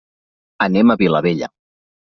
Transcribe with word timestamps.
Anem 0.67 0.95
a 0.95 0.97
Vilabella. 1.03 1.53